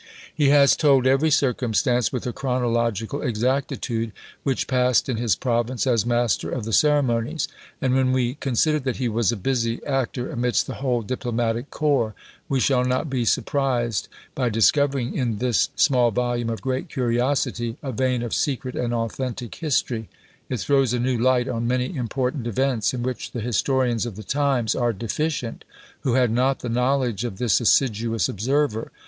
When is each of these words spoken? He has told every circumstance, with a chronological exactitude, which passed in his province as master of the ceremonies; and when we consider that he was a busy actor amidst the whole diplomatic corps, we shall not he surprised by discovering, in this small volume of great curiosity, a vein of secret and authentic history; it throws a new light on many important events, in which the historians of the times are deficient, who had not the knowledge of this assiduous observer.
He 0.33 0.49
has 0.49 0.75
told 0.75 1.05
every 1.05 1.29
circumstance, 1.29 2.11
with 2.11 2.25
a 2.25 2.33
chronological 2.33 3.21
exactitude, 3.21 4.13
which 4.41 4.65
passed 4.65 5.07
in 5.07 5.17
his 5.17 5.35
province 5.35 5.85
as 5.85 6.07
master 6.07 6.49
of 6.49 6.65
the 6.65 6.73
ceremonies; 6.73 7.47
and 7.79 7.93
when 7.93 8.11
we 8.11 8.33
consider 8.33 8.79
that 8.79 8.95
he 8.95 9.07
was 9.07 9.31
a 9.31 9.37
busy 9.37 9.79
actor 9.85 10.31
amidst 10.31 10.65
the 10.65 10.73
whole 10.81 11.03
diplomatic 11.03 11.69
corps, 11.69 12.15
we 12.49 12.59
shall 12.59 12.83
not 12.83 13.13
he 13.13 13.25
surprised 13.25 14.07
by 14.33 14.49
discovering, 14.49 15.15
in 15.15 15.37
this 15.37 15.69
small 15.75 16.09
volume 16.09 16.49
of 16.49 16.61
great 16.63 16.89
curiosity, 16.89 17.77
a 17.83 17.91
vein 17.91 18.23
of 18.23 18.33
secret 18.33 18.75
and 18.75 18.95
authentic 18.95 19.53
history; 19.53 20.09
it 20.49 20.59
throws 20.61 20.93
a 20.93 20.99
new 20.99 21.15
light 21.19 21.47
on 21.47 21.67
many 21.67 21.95
important 21.95 22.47
events, 22.47 22.91
in 22.91 23.03
which 23.03 23.33
the 23.33 23.39
historians 23.41 24.07
of 24.07 24.15
the 24.15 24.23
times 24.23 24.73
are 24.73 24.93
deficient, 24.93 25.63
who 25.99 26.13
had 26.15 26.31
not 26.31 26.61
the 26.61 26.69
knowledge 26.69 27.23
of 27.23 27.37
this 27.37 27.61
assiduous 27.61 28.27
observer. 28.27 28.91